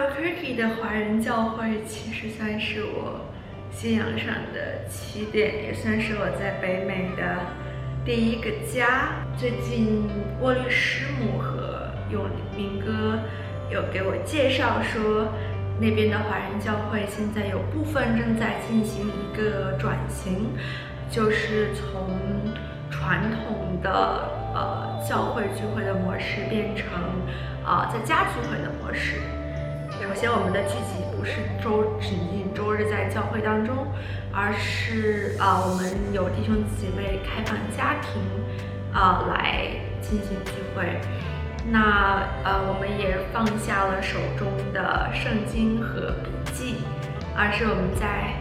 [0.00, 3.20] Albuquerque 的华人教会其实算是我
[3.70, 7.36] 信仰上的起点，也算是我在北美的
[8.02, 9.10] 第一个家。
[9.36, 10.08] 最近
[10.40, 12.24] 沃律师母和永
[12.56, 13.20] 明哥
[13.70, 15.28] 有给我介绍说，
[15.78, 20.48] 那边的华人教会现在有部分正在进行一个转型，
[21.10, 22.08] 就是从
[22.90, 23.90] 传统的
[24.54, 26.88] 呃教会聚会的模式变成
[27.62, 29.20] 啊在家聚会的模式。
[29.98, 33.86] 首先，我们的聚集不是周仅仅周日在教会当中，
[34.32, 38.22] 而是啊，我们有弟兄姐妹开放家庭
[38.92, 39.68] 啊来
[40.00, 41.00] 进行聚会。
[41.70, 46.76] 那呃，我们也放下了手中的圣经和笔记，
[47.36, 48.34] 而是我们在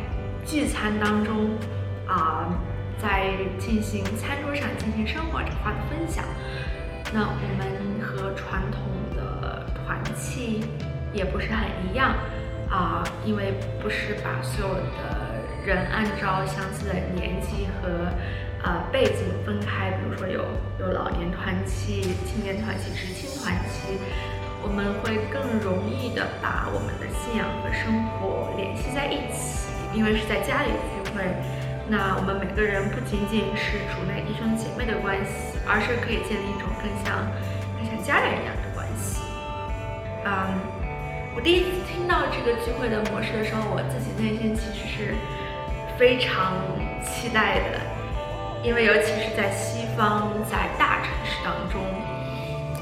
[0.46, 1.50] 聚餐当中
[2.08, 2.48] 啊，
[3.02, 6.24] 在进行餐桌上进行生活化的分享。
[7.14, 8.82] 那我们和传统
[9.16, 10.64] 的团契。
[11.14, 12.16] 也不是很一样
[12.70, 14.82] 啊，因为不是把所有的
[15.66, 17.90] 人按照相似的年纪和
[18.64, 20.46] 呃背景分开，比如说有
[20.80, 23.98] 有老年团契、青年团契、知青团契，
[24.62, 31.26] 我们会更容易的把我们的信仰和生活联系在一起，因为是在家里聚会，
[31.88, 37.26] 那我们每个人不仅仅是主内弟兄姐妹的关系，而是可以建立一种更像
[37.78, 39.22] 更像家人一样的关系，
[40.24, 40.79] 嗯。
[41.40, 45.16] 我第一次听到这个聚会的模式的时候，我自己内心其实是
[45.98, 46.52] 非常
[47.02, 47.80] 期待的，
[48.62, 51.80] 因为尤其是在西方，在大城市当中，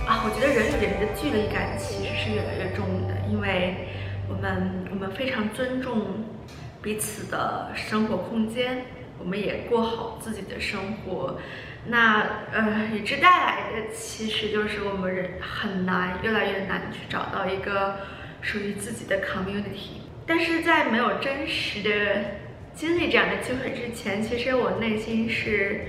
[0.07, 3.75] 啊，我觉得人与人的距离感其实是越来越重的，因为
[4.27, 6.25] 我们我们非常尊重
[6.81, 8.83] 彼此的生活空间，
[9.19, 11.39] 我们也过好自己的生活，
[11.85, 17.97] 那呃，与之带来的其实就是我们人很难，越来越难去找到一个。
[18.41, 21.89] 属于自己的 community，但是在没有真实的
[22.73, 25.81] 经历这样的机会之前，其实我内心是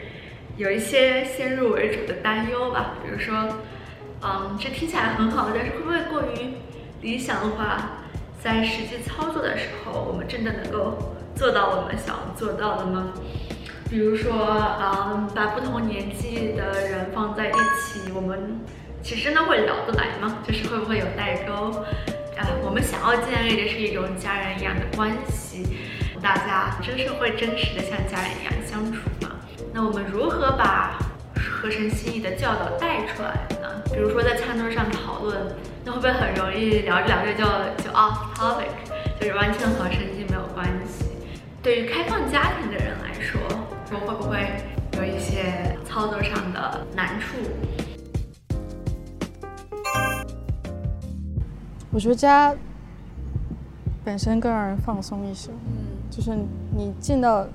[0.57, 2.95] 有一些先入为主的担忧吧。
[3.05, 3.35] 比如说，
[4.23, 6.55] 嗯，这听起来很好，但是会不会过于
[7.01, 7.93] 理想化？
[8.41, 10.97] 在实际操作的时候，我们真的能够
[11.35, 13.13] 做到我们想做到的吗？
[13.91, 14.33] 比如说，
[14.81, 18.61] 嗯，把不同年纪的人放在一起，我们
[19.03, 20.39] 其实真的会聊得来吗？
[20.47, 21.85] 就是会不会有代沟？
[22.65, 25.67] 我们想要建立的是一种家人一样的关系，
[26.23, 29.31] 大家真是会真实的像家人一样相处吗？
[29.73, 30.99] 那我们如何把
[31.35, 33.83] 合神心意的教导带出来呢？
[33.93, 35.37] 比如说在餐桌上讨论，
[35.85, 37.45] 那会不会很容易聊着聊着就
[37.85, 38.69] 就 off topic，
[39.21, 41.07] 就是完全和圣经没有关系？
[41.63, 43.41] 对于开放家庭的人来说，
[43.89, 44.39] 说会不会
[44.97, 47.37] 有一些操作上的难处？
[51.91, 52.55] 我觉得家
[54.05, 56.37] 本身更让人放松一些，嗯，就是
[56.77, 57.47] 你进到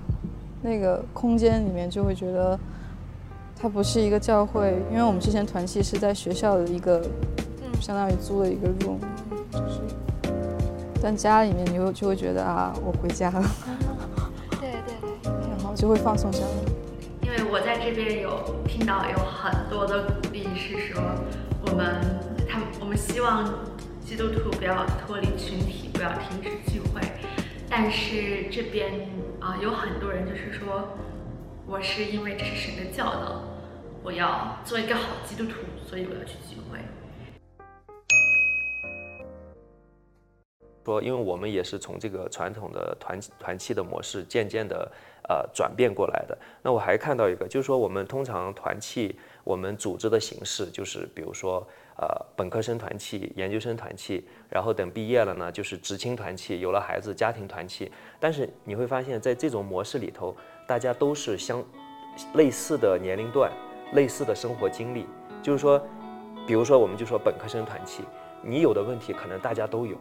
[0.61, 2.59] 那个空间里面，就会觉得
[3.55, 6.99] 它不是一个教会，因为我们之前团契是在学校的一个，
[7.61, 8.97] 嗯，相当于租了一个 room，
[9.51, 9.79] 就是，
[11.01, 13.43] 但家里面你就就会觉得啊，我回家了，
[14.59, 16.47] 对 对对，然后就会放松下来。
[17.21, 21.01] 因为我在这边有听到有很多的鼓励，是说
[21.67, 22.01] 我们
[22.49, 23.53] 他们我们希望。
[24.13, 27.01] 基督徒不要脱离群体，不要停止聚会。
[27.67, 29.09] 但是这边
[29.39, 30.87] 啊，有很多人就是说，
[31.65, 33.41] 我是因为这是神的教导，
[34.03, 36.77] 我要做一个好基督徒，所以我要去聚会。
[40.85, 44.91] 说，因为我们也是从这个传统的团团契的模式渐渐的
[45.27, 46.37] 呃转变过来的。
[46.61, 51.67] 那我还看到一个，就是说我们通常团契，我们组织的形式就是比如说。
[51.95, 57.91] 呃，本科生团契、研究生团契，然后等毕业了呢，就是知青团契，有了孩子家庭团契。
[58.19, 60.35] 但是你会发现在这种模式里头，
[60.67, 61.63] 大家都是相
[62.33, 63.51] 类似的年龄段、
[63.93, 65.05] 类似的生活经历。
[65.43, 65.79] 就是说，
[66.47, 68.03] 比如说我们就说本科生团契，
[68.41, 69.95] 你有的问题可能大家都有，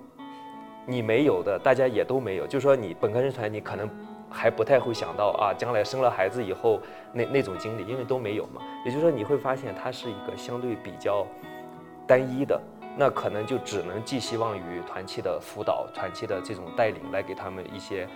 [0.86, 2.46] 你没有的大家也都没有。
[2.46, 3.86] 就是说你本科生团，你可能
[4.30, 6.80] 还不太会想到啊，将来生了孩子以后
[7.12, 8.62] 那那种经历，因为都没有嘛。
[8.86, 11.26] 也就是说你会发现它是一个相对比较。
[12.06, 12.60] 单一的，
[12.96, 18.08] 那可能就只能寄希望于团契的辅导、团契的这种带领来给他们一些、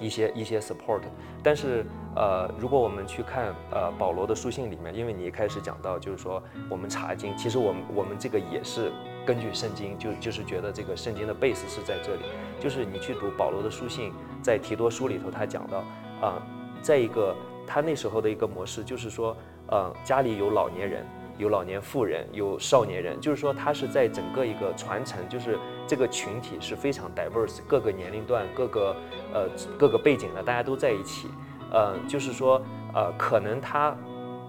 [0.00, 1.02] 一些、一些 support。
[1.42, 1.84] 但是，
[2.16, 8.90] 呃，如果我们去看呃保罗的书信里面，因为你一开始讲到，就是说我们查经，其实我们我们这个也是
[9.26, 12.22] 根据圣经，就就是觉得这个圣经的 base 是在这里。
[12.58, 14.12] 就是你去读保罗的书信，
[14.42, 15.84] 在提多书里头，他讲到
[16.20, 16.42] 啊，
[16.80, 17.36] 在一个
[17.66, 19.36] 他那时候的一个模式，就是说，
[19.68, 21.06] 呃，家里有老年人。
[21.36, 28.96] 有老年妇人，有少年人，就是说他是在整个一个传承，就是这个群体是非常 diverse，各个年龄段、各个
[29.32, 29.48] 呃
[29.78, 31.28] 各个背景的，大家都在一起。
[31.72, 32.62] 呃，就是说，
[32.94, 33.96] 呃，可能他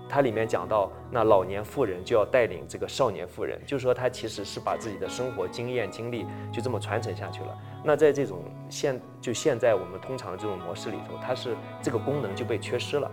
[0.07, 7.57] 他里面讲到，那老年妇人就要带领这个少年妇人，就是说他其实是把自己的生活经验经历就这么传承下去了。
[7.83, 13.09] 那在这种现就现在我们通常这种模式里头，它是这个功能就被缺失了，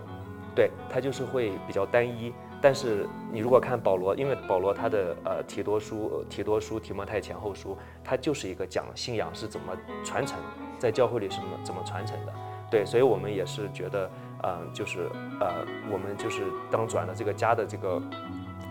[0.53, 2.31] 对，它就是会比较单一。
[2.63, 10.39] 但是你如果看保罗，因为保罗他的呃提多书、提多书、提摩太前后书，它就是一个讲信仰是怎么传承，
[10.79, 12.33] 在教会里是怎么怎么传承的。
[12.71, 14.09] 对，所以我们也是觉得，
[14.43, 15.09] 嗯，就是
[15.41, 18.01] 呃，我们就是当转了这个家的这个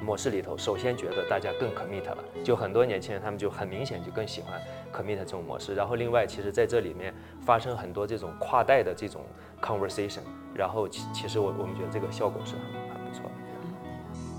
[0.03, 4.59] 模式里头，首先觉得大家更 commit 了，就很多年轻人他们就很明显就更喜欢
[4.91, 5.75] commit 这种模式。
[5.75, 9.21] 然后另外，其实在这里面发生很多这种跨代的这种
[9.61, 10.23] conversation，
[10.55, 12.92] 然后其其实我我们觉得这个效果是很。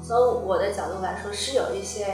[0.03, 2.05] 从我的角度来说，是有一些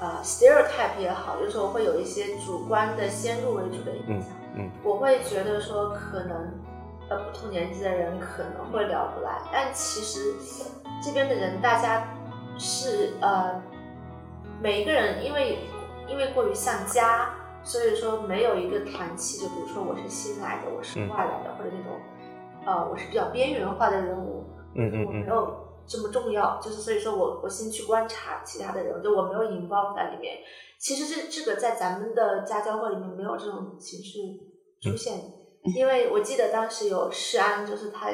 [0.00, 4.30] 呃 stereotype 也好，就是说会有一些主观的先入为主的影响。
[4.56, 6.50] 嗯，我会觉得说可能
[7.10, 10.34] 呃不同年纪的人可能会聊不来，但其实
[11.04, 12.08] 这边的人大家
[12.58, 13.60] 是呃
[14.60, 15.58] 每一个人因为
[16.08, 17.28] 因为过于像家，
[17.62, 19.42] 所以说没有一个谈气。
[19.42, 22.00] 就比如说我是新来的，我是外来的，或者那种
[22.64, 25.69] 呃我是比较边缘化的人物，嗯嗯嗯，我没有。
[25.90, 30.38] 这么重要，就是所以说我我先去观察其他的人，就我没有引爆在里面。
[30.78, 34.20] 其实这这个在咱们的家教会里面没有这种形式
[34.80, 35.20] 出现，
[35.74, 38.08] 因为我记得当时有世安，就是他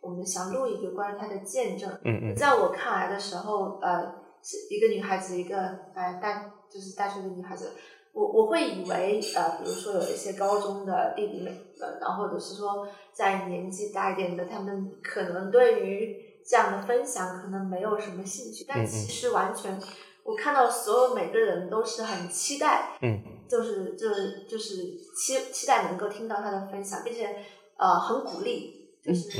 [0.00, 1.88] 我们想录一个关于他的见证。
[2.04, 2.34] 嗯嗯。
[2.34, 4.12] 在我看来的时候，呃，
[4.42, 5.56] 是一个女孩子，一个
[5.94, 7.70] 呃大就是大学的女孩子，
[8.12, 16.29] 我我会以为呃，比如说有一些高中的弟弟妹们，然后或者是说在年纪大一点的，他们可能对于。
[16.50, 19.80] 这样的分享可能没有什么兴趣，但其实完全，
[20.24, 27.44] 我看到所有每个人都是很期待，嗯，就是就是就是期期待能够听到他的分享，并且
[27.76, 29.30] 呃很鼓励，就是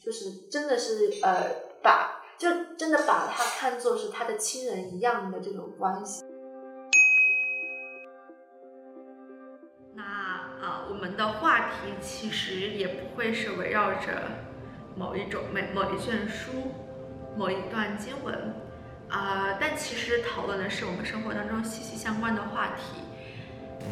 [0.00, 1.50] 就是真的是呃
[1.82, 6.22] 把就真的把他看作是他的亲人一样的这种关系。
[9.96, 14.22] 那啊，我们的话题其实也不会是围绕着。
[14.96, 16.50] 某一种、每某一卷书、
[17.36, 18.34] 某一段经文，
[19.10, 23.00] 啊，但其实讨论的是我们生活当中息息相关的话题。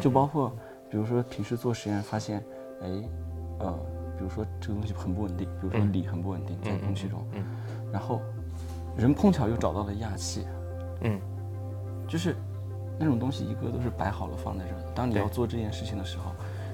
[0.01, 0.51] 就包括，
[0.89, 2.43] 比如说平时做实验发现，
[2.81, 2.89] 哎，
[3.61, 3.79] 呃，
[4.17, 7.45] 比如说这个东西很不稳定，比如说锂很不稳定在空气中，嗯，
[7.93, 8.23] 然后
[8.97, 10.47] 人碰巧又找到了氩气，
[11.03, 11.21] 嗯，
[12.09, 12.35] 就是
[12.99, 16.33] 那种东西一个都是摆好了放在这儿，当你要做这件事情的时候，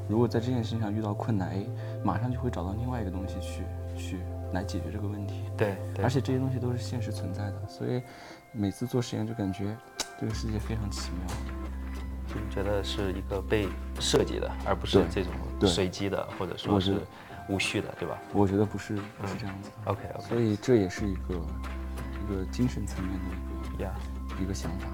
[0.09, 1.67] 如果在这件事情上遇到困难，哎，
[2.05, 3.65] 马上就会找到另外一个东西去。
[4.01, 4.19] 去
[4.53, 8.03] 来解决这个问题，对，而且这些东西都是现实存在的，所以
[8.53, 9.77] 每次做实验就感觉
[10.19, 11.35] 这个世界非常奇妙，
[12.29, 13.69] 就觉得是一个被
[14.01, 15.33] 设计的，而不是这种
[15.69, 17.01] 随机的或者说是
[17.49, 18.19] 无序的，对吧？
[18.33, 19.71] 我觉得不是，不是这样子。
[19.85, 24.87] OK，所以这也是一个一个精神层面的一个一个想法。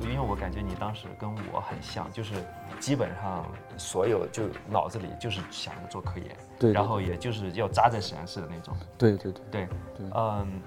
[0.00, 2.34] 因为我感觉你当时跟我很像，就是
[2.78, 3.44] 基本上
[3.76, 8.74] 所有就脑子里就是想着做科研，对，然后也就是要扎在实验室的那种。
[8.96, 10.10] 对对对对对。
[10.14, 10.60] 嗯，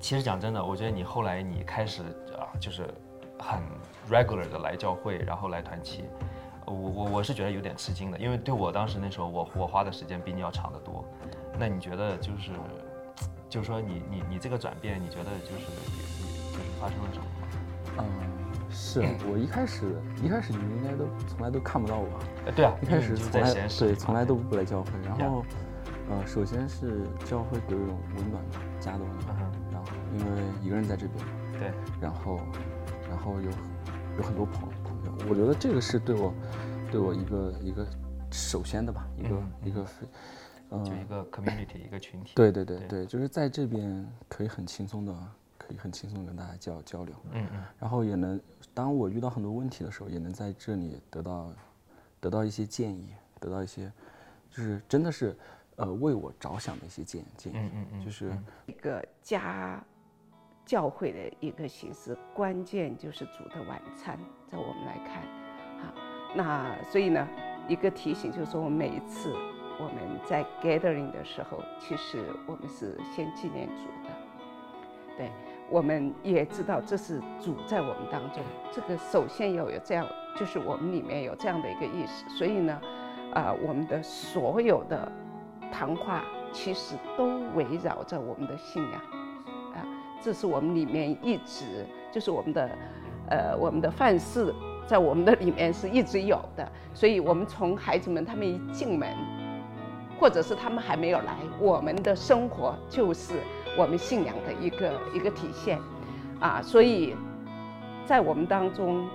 [0.00, 2.02] 其实讲真的，我觉得你后来你开始
[2.38, 2.86] 啊，就是
[3.38, 3.60] 很
[4.10, 6.04] regular 的来教会，然后来团契，
[6.66, 11.04] 我我我是觉得有点吃惊的，因为对我当时那时候我我花的时间比你要长得多。
[11.58, 12.52] 那你觉得就是
[13.48, 15.66] 就是说你你你这个转变，你觉得就是
[16.52, 17.24] 就是发生了什么？
[18.02, 18.30] 嗯。
[18.72, 22.08] 是我一开始，一开始你们应该都从来都看不到我。
[22.54, 24.90] 对啊，一开始从来对从来都不来教会。
[25.04, 25.44] 然后，
[26.08, 29.36] 呃，首先是教会给我一种温暖吧，家的温暖。
[29.72, 31.24] 然后因为一个人在这边，
[31.58, 31.72] 对。
[32.00, 32.38] 然后，
[33.08, 33.50] 然后有
[34.18, 36.32] 有很多朋朋友，我觉得这个是对我
[36.92, 37.84] 对我一个一个
[38.30, 39.84] 首先的吧，一个一个
[40.70, 42.34] 嗯，就一个 community 一个群体。
[42.36, 45.12] 对对对对，就是在这边可以很轻松的，
[45.60, 47.14] 可以很轻松跟大家交交流。
[47.32, 47.62] 嗯嗯。
[47.78, 48.40] 然后也能。
[48.72, 51.52] 当我遇到很多问题的时候，也能在这里得到，
[52.20, 53.08] 得到一些建议，
[53.40, 53.92] 得到一些，
[54.48, 55.36] 就是真的是，
[55.74, 57.56] 呃，为我着想的一些建建议。
[57.58, 58.04] 嗯嗯嗯。
[58.04, 58.32] 就是
[58.66, 59.82] 一个家
[60.64, 64.18] 教会的一个形式，关键就是主的晚餐，
[64.50, 65.22] 在我们来看，
[65.82, 65.92] 好，
[66.36, 67.26] 那所以呢，
[67.68, 69.32] 一个提醒就是说，我们每一次
[69.80, 74.10] 我们在 gathering 的时候，其实我们是先纪念主的，
[75.16, 75.30] 对。
[75.70, 80.04] 我们也知道这是主在我们当中，这个首先要有这样，
[80.36, 82.28] 就是我们里面有这样的一个意识。
[82.28, 82.80] 所以呢，
[83.32, 85.10] 啊，我们的所有的
[85.70, 89.00] 谈话其实都围绕着我们的信仰，
[89.74, 89.86] 啊，
[90.20, 92.68] 这是我们里面一直就是我们的，
[93.28, 94.52] 呃，我们的范式
[94.88, 96.68] 在我们的里面是一直有的。
[96.92, 99.08] 所以，我们从孩子们他们一进门，
[100.18, 103.34] 或者是他们还没有来，我们的生活就是
[103.80, 105.78] 我们信仰的一个一个体现，
[106.38, 107.14] 啊，所以
[108.04, 109.08] 在我们当中。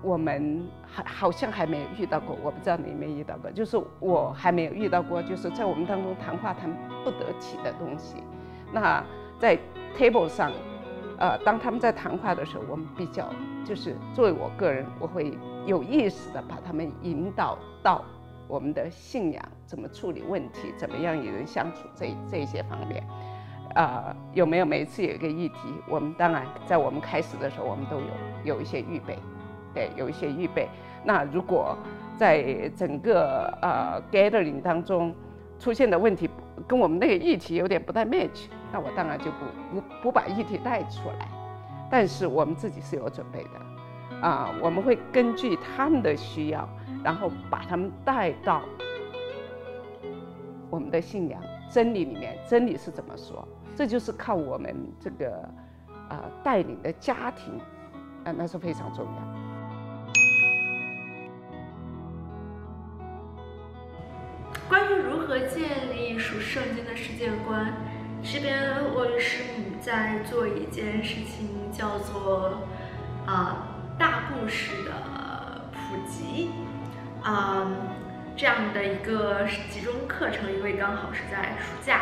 [0.00, 8.22] 我们还好像还没有遇到过，我不知道你有没有遇到过，就是我还没有遇到过，就是在我们当中谈话谈不得起的东西。
[8.72, 9.04] 那
[9.40, 9.58] 在
[9.98, 10.52] table 上，
[11.18, 13.28] 呃，当他们在谈话的时候，我们比较
[13.64, 18.04] 就是作为我个人，我会有意识的把他们引导到
[18.46, 23.02] 我们的信仰，怎么处理问题，怎么样与人相处这这些方面。
[23.74, 25.58] 啊，有没有每次有一个议题，
[25.88, 29.18] 我们当然在我们开始的时候，我们都有有一些预备。
[29.74, 30.66] 对，有一些预备。
[31.04, 31.76] 那如果
[32.16, 35.14] 在整个呃 gathering 当中
[35.58, 36.28] 出现的问题
[36.66, 39.44] 跟我们那个议题有点不太 match，那我当然就不
[39.74, 41.28] 不不把议题带出来。
[41.90, 46.68] 但是我们自己是有准备的，啊，我们会根据他们的需要，
[47.04, 48.62] 然后把他们带到
[50.70, 52.36] 我们的信仰真理里面。
[52.48, 53.46] 真理是怎么说？
[53.78, 55.48] 这就是靠我们这个
[56.08, 57.60] 啊带领的家庭，
[58.24, 59.12] 啊，那是非常重要。
[64.68, 67.72] 关于如何建立属圣经的世界观，
[68.20, 72.58] 这边我与师母在做一件事情，叫做
[73.26, 73.64] 啊
[73.96, 76.50] 大故事的普及
[77.22, 77.70] 啊
[78.36, 82.00] 这样的一个集中课程，因为刚好是在暑假。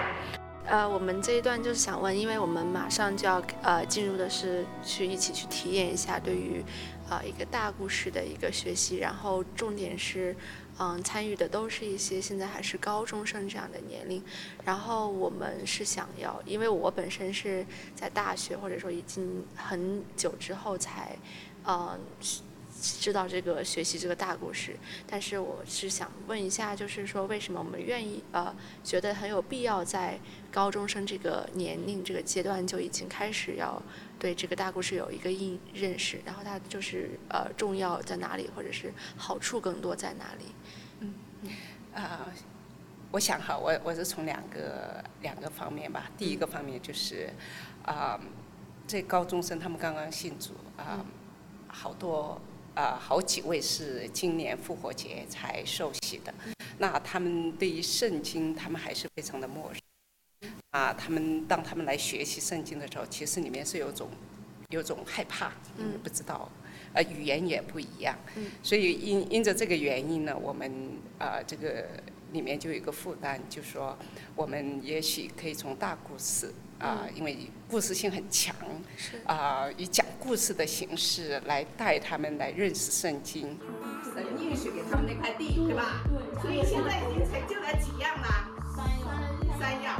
[0.66, 6.62] 呃，我们这一段就是想问，因为我们马上就要呃进入的是去一起去体验一下对于
[7.08, 10.34] 呃一个大故事的一个学习，然后重点是。
[10.78, 14.22] 嗯，参与的都是一些现在还是高中生这样的年龄，
[14.62, 21.16] 然后我们是想要，因为我本身是在大学或者说已经很久之后才，
[21.66, 21.98] 嗯，
[22.80, 28.54] 知道这个学习这个大故事，但是我是想问一下，就是说为什么我们愿意呃
[28.84, 30.18] 觉得很有必要在
[30.52, 33.80] 高中生这个年龄这个阶段就已经开始要。
[34.18, 40.44] 对这个大故事有一个印认识，然后它就是呃重要在哪里，或者是好处更多在哪里？
[41.00, 41.14] 嗯，
[41.94, 42.26] 啊，
[43.10, 46.10] 我想哈，我我是从两个两个方面吧。
[46.16, 47.28] 第一个方面就是，
[47.84, 48.18] 啊，
[48.86, 51.04] 这高中生他们刚刚信主啊，
[51.68, 52.40] 好多
[52.76, 56.32] 啊好几位是今年复活节才受洗的，
[56.78, 59.80] 那他们对于圣经他们还是非常的陌生。
[60.72, 64.10] 啊，他们当他们来学习圣经的时候，其实里面是有种，
[64.68, 66.50] 有种害怕，嗯，不知道，
[66.92, 70.70] 呃，语言也不一样，嗯，所以因因着这个原因呢，我们
[71.18, 71.88] 啊，这个
[72.32, 73.96] 里面就有一个负担，就说
[74.34, 78.54] 我们也许可以从大故事啊，因为故事性很强，
[78.96, 83.58] 是啊，以讲故事的形式来带他们来认识圣经。
[84.14, 86.02] 神应许给他们那块地，对吧？
[86.08, 88.28] 对，所以现在已经成就了几样了？
[88.74, 89.96] 三样，三样。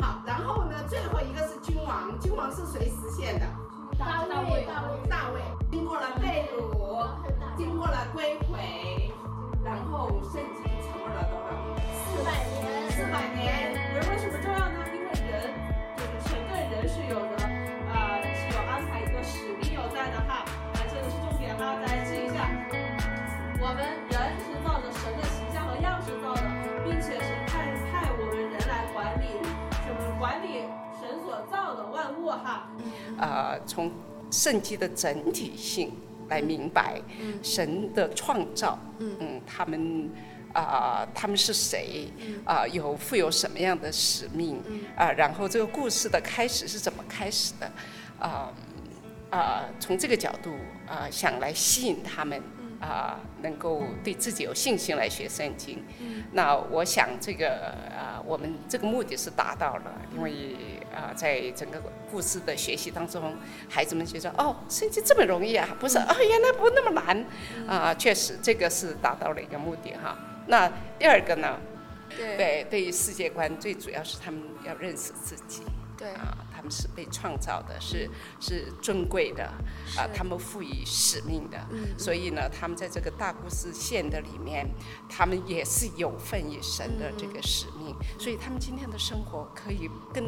[0.00, 0.84] 好，然后呢？
[0.88, 3.46] 最后一个是君王，君王是谁实现的？
[3.98, 4.66] 大卫，
[5.08, 7.06] 大卫，经过了被掳，
[7.56, 9.12] 经过了归回，
[9.64, 11.48] 然后圣经成为了多少？
[12.04, 12.90] 四百年。
[12.90, 13.74] 四百年。
[13.94, 14.78] 人为什么重要呢？
[16.88, 17.36] 是有的，
[17.92, 20.44] 呃，是有安排一个使命有在的哈。
[20.44, 22.48] 啊，这个是重点哈，大家记一下。
[23.60, 26.42] 我们人是照着神的形象和样式造的，
[26.84, 29.26] 并且是派派我们人来管理。
[30.18, 30.62] 管理
[31.00, 32.68] 神所造的万物哈，
[33.18, 33.90] 呃，从
[34.30, 35.92] 圣经的整体性
[36.28, 37.00] 来明白
[37.42, 40.08] 神的创造，嗯，他们
[40.52, 42.08] 啊，他们是谁？
[42.44, 44.62] 啊，有负有什么样的使命？
[44.96, 47.70] 啊，然后这个故事的开始是怎么开始的？
[48.18, 48.52] 啊
[49.30, 50.50] 啊，从这个角度
[50.86, 52.42] 啊，想来吸引他们。
[52.82, 55.80] 啊，能够对自己有信心来学圣经，
[56.32, 60.56] 那我想这个啊，我们这个目的是达到了，因为
[60.92, 61.80] 啊，在整个
[62.10, 63.36] 故事的学习当中，
[63.68, 67.24] 孩子们觉得哦，圣经这么容易啊，不是哦，原来不那么难
[67.68, 70.18] 啊，确实这个是达到了一个目的哈。
[70.46, 71.58] 那第二个呢，
[72.16, 75.62] 对，对于世界观，最主要是他们要认识自己。
[75.96, 76.08] 对。
[76.14, 79.44] 啊，他们是被创造的，是是尊贵的
[79.96, 81.58] 啊，他们赋予使命的，
[81.96, 84.68] 所以呢，他们在这个大故事线的里面，
[85.08, 90.24] 他们也是有份于神的这个使命，所以他们今天的生活可以跟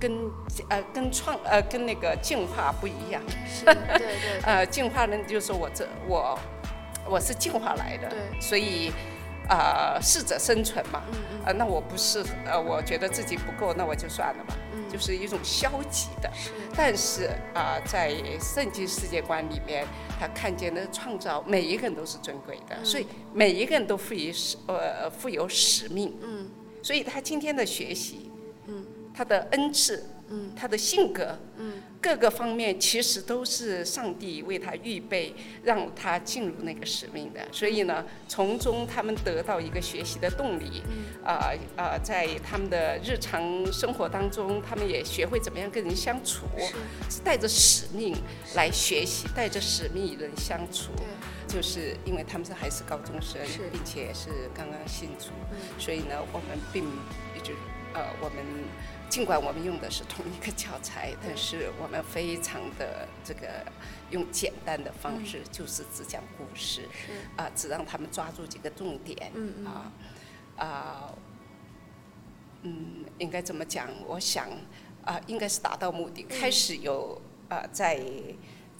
[0.00, 0.30] 跟
[0.68, 6.38] 呃跟创呃跟那个进化不一样，是，对对， 呃进化呢就是说我这我
[7.06, 8.92] 我是进化来的，对，所以
[9.48, 11.02] 啊、适者生存嘛，
[11.44, 14.54] 啊、那我不是呃，我觉得自己不够，那我就算了吧，
[14.90, 16.30] 就是一种消极的。
[16.74, 19.86] 但是啊、在圣经世界观里面，
[20.18, 26.16] 他看见的创造每一个人都是尊贵的，所以每一个人都赋予使呃富有使命。
[26.22, 26.50] 嗯。
[26.84, 28.28] 所以他今天的学习，
[28.66, 28.84] 嗯，
[29.14, 31.71] 他的恩赐，嗯，他的性格，嗯，
[32.02, 35.32] 各个方面其实都是上帝为他预备，
[35.62, 37.40] 让他进入那个使命的。
[37.52, 40.82] 所以呢，从中他们得到一个学习的动力，
[41.24, 46.44] 啊啊、在他们的日常生活当中，他们也学会怎么样跟人相处，
[47.08, 47.20] 是。
[47.22, 48.16] 带着使命
[48.56, 50.90] 来学习，带着使命与人相处。
[51.46, 53.38] 就是因为他们是还是高中生，
[53.70, 55.26] 并且是刚刚信主，
[55.78, 56.82] 所以呢，我们并
[57.44, 57.52] 就
[57.92, 58.38] 呃，我们
[59.12, 63.62] 尽管我们用的是同一个教材，但是我们非常的这个
[64.08, 66.88] 用简单的方式，就是只讲故事，
[67.36, 69.30] 啊、只让他们抓住几个重点，
[69.66, 69.92] 啊
[70.56, 71.14] 啊。
[72.62, 73.86] 嗯，应该怎么讲？
[74.06, 74.48] 我想，
[75.04, 76.22] 啊、应该是达到目的。
[76.22, 78.02] 开始有啊、在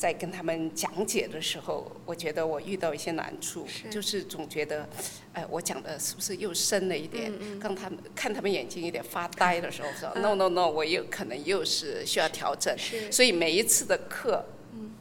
[0.02, 4.88] 在跟他们讲解的时候，我觉得我遇到一些难处，就是总觉得，
[5.32, 7.32] 呃，我讲的是不是又深了一点？
[7.61, 12.76] 让他们看他们眼睛有点发呆的时候，说、no no no，我又可能又是需要调整。
[13.12, 14.44] 所以每一次的课。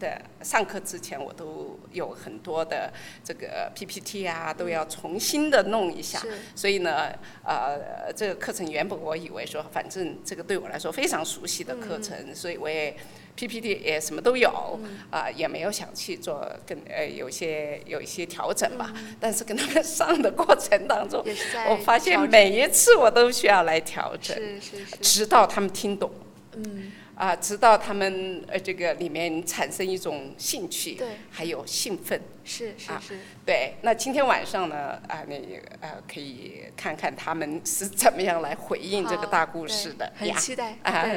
[0.01, 2.91] 的上课之前，我都有很多的
[3.23, 6.19] 这个 PPT 啊，都要重新的弄一下。
[6.55, 7.13] 所以呢，
[7.45, 12.97] 呃，这个课程原本我以为说，反正这个对我来说非常熟悉的课程，所以我也
[13.35, 18.93] PPT 也什么都有，啊、也没有想去做跟呃有些有一些调整吧。
[19.19, 21.23] 但是跟他们上的过程当中
[21.69, 26.11] 我发现每一次我都需要来调整，是是是，直到他们听懂。
[26.53, 33.75] 嗯，啊，直到他们呃这个里面产生一种兴趣，对还有兴奋，啊是是是，对。
[33.81, 41.07] 那今天晚上呢，啊，你呃可以看看他们是怎么样来回应这个大故事的很期待啊。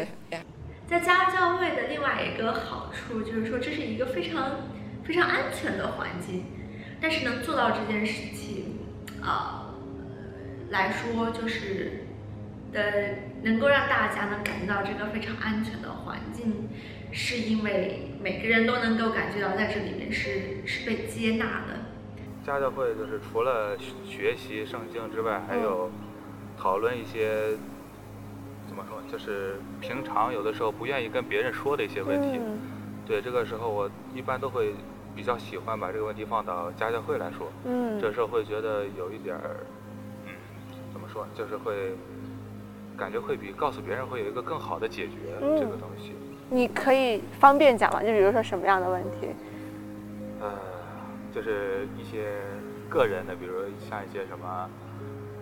[0.87, 4.69] 在家教会的另外一个好处就是说，这是一个非常
[5.03, 6.45] 非常安全的环境，
[7.01, 8.79] 但是能做到这件事情，
[9.23, 9.75] 啊、
[10.71, 12.05] 来说就是
[12.73, 12.81] 的
[13.43, 16.69] 能够让大家能感觉到这个非常安全的环境，
[17.11, 21.79] 是因为每个人都能够感觉到在这里面是是被接纳的。
[22.45, 25.91] 家教会就是除了学习圣经之外，还有
[26.59, 27.57] 讨论一些
[28.75, 32.41] 怎么说，就是平常有的时候不愿意跟别人说的一些问题。
[33.07, 34.75] 对，这个时候我一般都会
[35.15, 37.47] 比较喜欢把这个问题放到家教会来说。
[37.65, 39.59] 嗯这时候会觉得有一点儿，
[40.27, 40.33] 嗯，
[40.93, 41.95] 怎么说，就是会
[42.97, 46.13] 感觉会比告诉别人会有一个更好的解决嗯这个东西。
[46.51, 48.01] 你可以方便讲吗？
[48.01, 49.29] 就比如说什么样的问题？
[50.41, 50.51] 呃，
[51.33, 52.41] 就是一些
[52.89, 53.55] 个人的，比如
[53.89, 54.69] 像一些什么，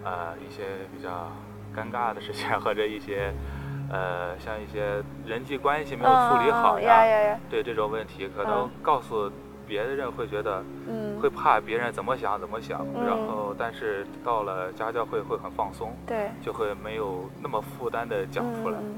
[0.05, 0.64] 呃，一些
[0.95, 1.33] 比较
[1.77, 3.33] 尴尬的事情，或者一些，
[3.91, 8.71] 呃，像一些人际关系没有处理好嗯呀对这种问题，可能嗯。
[8.83, 9.31] 告诉
[9.67, 11.21] 别人会觉得，嗯。
[11.21, 13.07] 会怕别人怎么想怎么想，嗯。
[13.07, 18.95] 然后但是到了家教会会很放松，对，就会没有那么负担的讲出来，嗯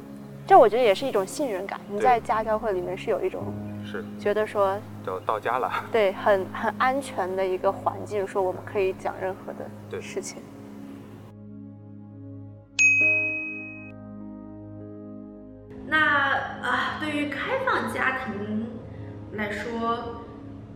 [0.46, 1.80] 这我觉得也是一种信任感。
[1.88, 3.42] 你在家教会里面是有一种
[3.82, 4.04] 是。
[4.20, 5.72] 觉得说，就到家了。
[5.90, 10.42] 对，很很安全的一个环境，说我们可以讲任何的事情。
[10.42, 10.53] 那
[17.92, 18.66] 家庭
[19.32, 20.24] 来说，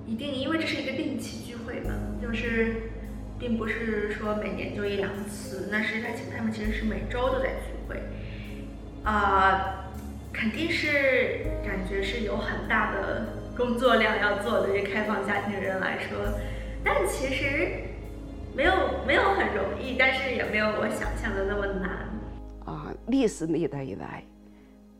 [0.07, 2.91] 一定因为这是一个定期聚会嘛，就是
[3.39, 8.03] 并不是说每年就一两次，那实际上他们其实是每周都在聚会，
[9.05, 9.91] 啊、
[10.33, 16.19] 肯定是感觉是有很大的工作量要做的，对于开放家庭的人来说，
[16.83, 17.73] 但其实
[18.57, 18.73] 没有
[19.07, 21.91] 没有很容易，但是也没有我想象的那么难。
[22.65, 24.23] 啊，历史历代以来，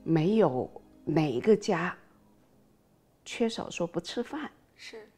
[0.05, 0.71] 没有
[1.09, 1.97] 哪一个家
[3.25, 4.51] 缺少说不吃饭。
[4.77, 5.09] 是，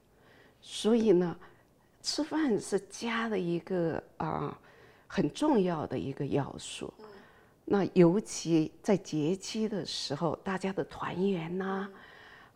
[0.61, 1.37] 所以呢，
[2.01, 4.57] 吃饭是家的一个啊、
[5.07, 6.93] 很重要的一个要素。
[7.65, 11.89] 那尤其在节期的时候，大家的团圆呐、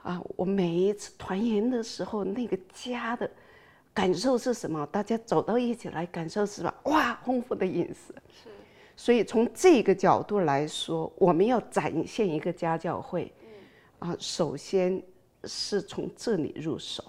[0.03, 3.31] 啊，我每一次团圆的时候，那个家的
[3.92, 4.87] 感受是什么？
[4.87, 6.75] 大家走到一起来，感受是吧？
[6.85, 8.14] 哇，丰富的饮食。
[8.42, 8.49] 是。
[8.97, 13.33] 所以从这个角度来说，我们要展现一个家教会，
[13.99, 15.03] 啊，首先
[15.45, 17.03] 是从这里入手，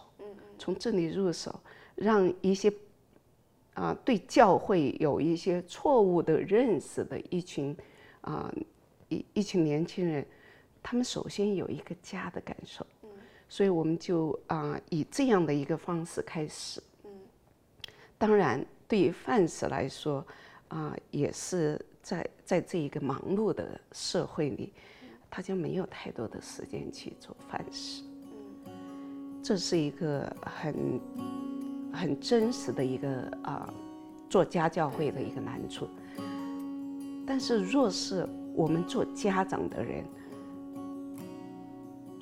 [0.57, 1.59] 从这里入手，
[1.93, 2.73] 让一些
[3.75, 7.75] 啊对教会有一些错误的认识的一群
[8.21, 8.51] 啊
[9.09, 10.25] 一一群年轻人，
[10.81, 12.85] 他们首先有一个家的感受，
[13.47, 16.81] 所以我们就啊以这样的一个方式开始，
[18.17, 20.25] 当然对于范式来说，
[20.75, 24.73] 啊，也是在在这一个忙碌的社会里，
[25.31, 28.03] 他就没有太多的时间去做饭食。
[29.41, 30.99] 这是一个很
[31.93, 33.73] 很真实的一个啊，
[34.29, 35.87] 做家教会的一个难处。
[37.25, 40.03] 但是，若是我们做家长的人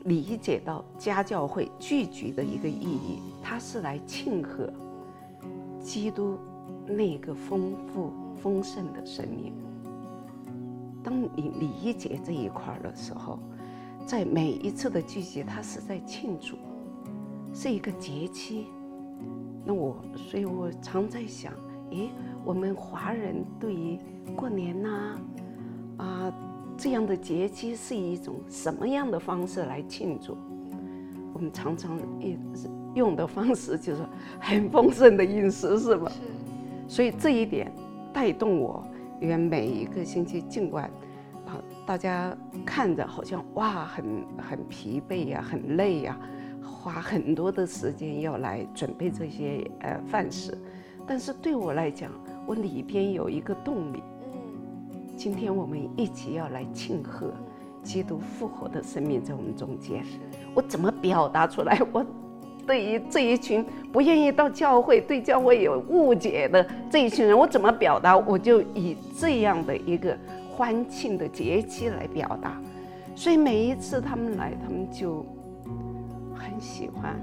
[0.03, 4.71] 理解到家教会聚集的一个意义，它是来庆贺
[5.81, 6.37] 基督
[6.85, 9.53] 那个丰富丰盛的生命。
[11.03, 13.39] 当你理解这一块的时候，
[14.05, 16.55] 在每一次的聚集，它是在庆祝。
[17.55, 18.65] 是一个节气，
[19.63, 21.53] 那我，所以我常在想，
[21.91, 22.09] 诶，
[22.43, 23.99] 我们华人对于
[24.35, 25.15] 过年呐，
[25.97, 26.33] 啊，
[26.75, 30.35] 这样的节气是以一种什么样的方式来庆祝？
[31.31, 32.35] 我们常常一
[32.95, 34.03] 用的方式就是
[34.39, 36.09] 很丰盛的饮食，是吧？
[36.09, 36.21] 是。
[36.87, 37.71] 所以这一点
[38.13, 38.85] 带动我，
[39.19, 40.85] 因为每一个星期，尽管
[41.47, 46.17] 啊，大家看着好像哇，很很疲惫呀，很累呀。
[46.63, 50.57] 花很多的时间要来准备这些呃饭食，
[51.07, 52.11] 但是对我来讲，
[52.45, 54.03] 我里边有一个动力。
[54.33, 57.33] 嗯，今天我们一起要来庆贺
[57.81, 60.03] 基督复活的生命在我们中间。
[60.53, 61.77] 我怎么表达出来？
[61.91, 62.05] 我
[62.65, 68.17] 对于这一群不愿意到教会、对教会有误解的这一群人，我怎么表达？
[68.17, 70.17] 我就以这样的一个
[70.49, 72.59] 欢庆的节气来表达。
[73.15, 75.25] 所以每一次他们来，他们就
[76.33, 76.53] 很。
[76.63, 77.19] 喜欢。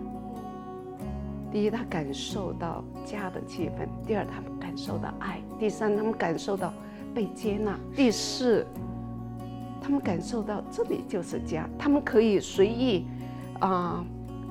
[1.50, 6.74] 第一，他感受到家的气氛；第二，他们感受到爱；第三，他们感受到
[7.14, 8.66] 被接纳；第四，
[9.80, 13.06] 他们感受到这里就是家，他们可以随意
[13.60, 14.04] 啊，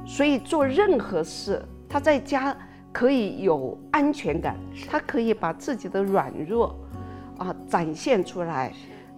[0.10, 1.64] 随意做任何事。
[1.88, 2.58] 他在家
[2.92, 4.58] 可以有安全感，
[4.90, 6.76] 他可以把自己的软弱
[7.38, 8.74] 啊展现出来。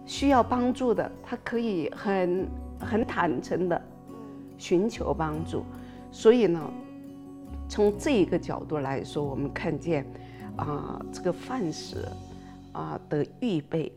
[0.06, 2.46] 需要帮助的，他可以很
[2.78, 3.82] 很坦诚的。
[4.58, 5.64] 寻求帮助，
[6.12, 6.62] 所以呢，
[7.68, 10.06] 从这一个角度来说，我们看见
[10.58, 12.06] 啊，这个饭食
[12.74, 13.92] 啊的预备，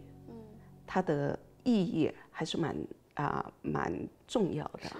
[0.86, 2.74] 它的意义还是蛮
[3.14, 3.92] 啊蛮
[4.26, 4.90] 重要的。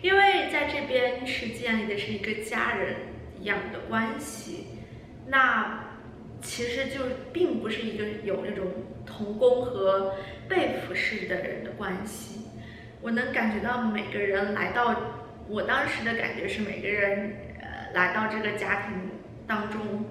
[0.00, 2.96] 因为在这边是建立的是一个家人
[3.40, 4.66] 一样的关系，
[5.26, 5.84] 那
[6.40, 7.00] 其实就
[7.32, 8.66] 并不是一个有那种
[9.04, 10.14] 同工和
[10.48, 12.42] 被服侍的人的关系。
[13.00, 14.94] 我能感觉到每个人来到，
[15.48, 19.10] 我当时的感觉是每个人呃来到这个家庭
[19.46, 20.04] 当中，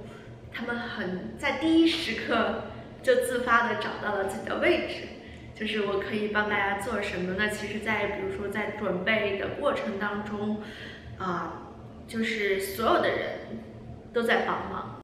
[0.53, 2.63] 他们很在第一时刻
[3.01, 5.07] 就自发的找到了自己的位置，
[5.57, 7.33] 就是我可以帮大家做什么？
[7.37, 10.61] 那其实，在比如说在准备的过程当中，
[11.17, 11.73] 啊，
[12.07, 13.39] 就是所有的人
[14.13, 15.01] 都在帮忙。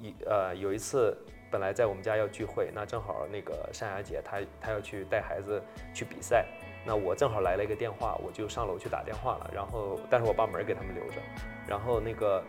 [0.00, 1.16] 一呃有一次。
[1.48, 5.62] 本来在我们家要聚会，那正好那个山雅姐她她要去带孩子
[5.94, 6.44] 去比赛，
[6.84, 9.50] 那我正好来了一个电话，我就上楼去打电话了。
[9.54, 11.20] 然后，但是我把门给他们留着。
[11.66, 12.42] 然后那个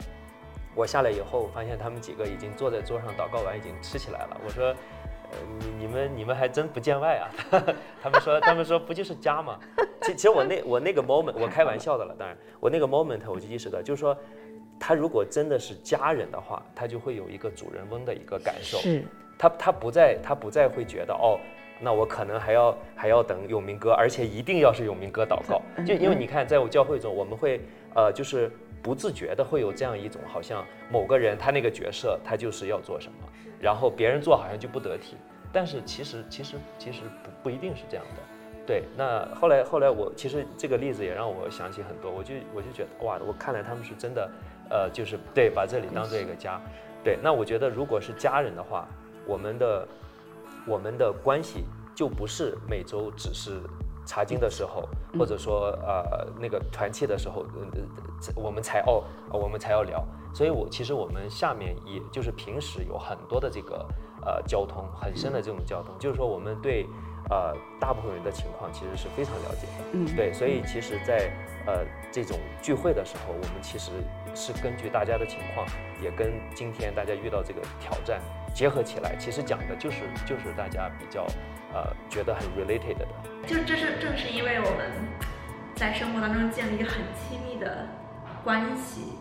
[0.78, 4.40] 我下来以后，我发现他们几个已经坐在桌上祷告完，已经吃起来了。
[4.46, 4.68] 我说，
[5.32, 7.26] 呃，你你们你们还真不见外啊？
[8.02, 9.60] 他们说他们说不就是家吗？
[10.04, 14.16] 其其实我那我那个 moment 我开玩笑的了，当然我那个 moment 我就意识到，就是说。
[14.80, 18.78] 他如果真的是家人的话，他就会有一个主人翁的一个感受。
[18.78, 19.04] 是，
[19.36, 21.40] 他他不再他不再会觉得哦，
[21.82, 25.60] 那我可能还要还要等永明哥，而且一定要是永明哥祷告。
[25.84, 27.60] 就因为你看，在我教会中，我们会
[27.96, 33.18] 呃就是不自觉的会有这样一种好像某个人他那个角色他就是要做什么，
[33.60, 35.16] 然后别人做好像就不得体。
[35.52, 38.22] 但是其实其实其实不不一定是这样的。
[38.66, 44.30] 对，那后来后来我其实这个例子也让我想起很多，我就我就觉得哇，我看来他们是真的。
[44.70, 46.60] 呃，就是对，把这里当做一个家，
[47.02, 47.18] 对。
[47.24, 48.86] 那我觉得，如果是家人的话，
[49.26, 49.88] 我们的
[50.66, 51.64] 我们的关系
[51.96, 53.62] 就不是每周只是
[54.08, 54.90] 查经的时候，
[55.20, 60.04] 或者说呃那个团契的时候，呃我们才哦，我们才要聊。
[60.34, 63.86] 所以，我其实我们下面也就是平时有很多的这个
[64.26, 66.88] 呃交通，很深的这种交通，就是说我们对。
[67.30, 71.30] 呃，大部分人的情况其实是非常了解的，嗯，对，所以其实，在
[71.66, 73.92] 呃这种聚会的时候，我们其实
[74.34, 75.68] 是根据大家的情况，
[76.02, 78.22] 也跟今天大家遇到这个挑战
[78.58, 81.28] 结合起来，其实讲的就是就是大家比较
[81.72, 83.06] 呃觉得很 related 的。
[83.46, 84.90] 就这是正是因为我们
[85.76, 87.88] 在生活当中建立一个很亲密的
[88.44, 89.14] 关系，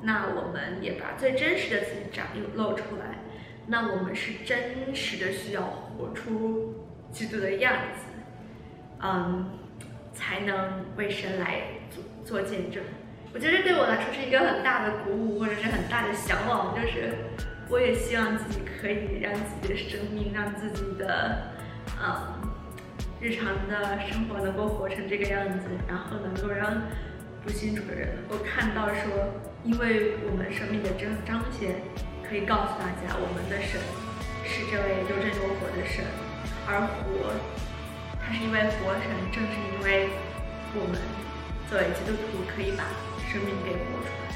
[0.00, 3.18] 那我们也把最真实的自己展露出来，
[3.66, 6.74] 那我们是真实的需要活出。
[7.10, 8.04] 基督的样子，
[9.00, 9.50] 嗯，
[10.12, 12.82] 才能为神来做做见证。
[13.32, 17.14] 我觉得对我来说是一个很大的鼓舞，或者是很大的向往，就是
[17.70, 21.52] 我也希望自己可以让自己的生命，让自己的，
[22.00, 22.40] 嗯，
[23.20, 26.82] 日常的生活能够活成这个样子，然后能够让
[27.44, 29.32] 不信主的人能够看到说，
[29.64, 31.76] 因为我们生命的彰彰显，
[32.28, 33.78] 可以告诉大家，我们的神
[34.44, 36.04] 是这位又真又活的神，
[36.66, 37.36] 而活，
[38.18, 40.08] 他是一位活神，正是因为
[40.74, 40.96] 我们
[41.68, 42.84] 作为基督徒可以把。
[43.30, 44.27] 生命给活出来。